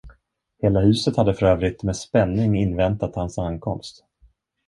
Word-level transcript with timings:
Hela 0.61 0.79
huset 0.81 1.17
hade 1.17 1.33
för 1.33 1.45
övrigt 1.45 1.83
med 1.83 1.97
spänning 1.97 2.55
inväntat 2.57 3.15
hans 3.15 3.37
ankomst. 3.39 4.03